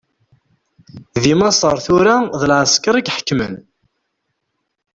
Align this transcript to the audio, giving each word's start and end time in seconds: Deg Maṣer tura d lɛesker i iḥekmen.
Deg 1.21 1.31
Maṣer 1.39 1.77
tura 1.85 2.15
d 2.39 2.41
lɛesker 2.51 2.95
i 2.97 3.01
iḥekmen. 3.09 3.53